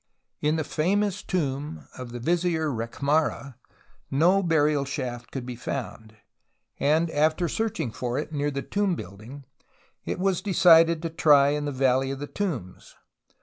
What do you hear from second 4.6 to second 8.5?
shaft could 30 TUTANKHAMEN be found, and after searching for it near